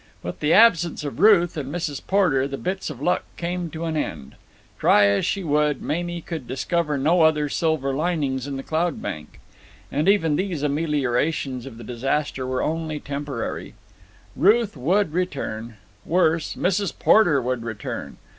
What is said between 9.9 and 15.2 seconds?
And even these ameliorations of the disaster were only temporary. Ruth would